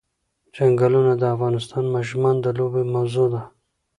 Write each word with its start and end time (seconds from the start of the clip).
چنګلونه 0.55 1.11
د 1.17 1.23
افغان 1.33 1.55
ماشومانو 1.95 2.39
د 2.45 2.47
لوبو 2.57 2.81
موضوع 2.95 3.27
ده. 3.33 3.41